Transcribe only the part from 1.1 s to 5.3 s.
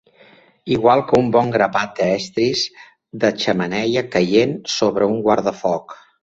un bon grapat de estris de xemeneia caient sobre un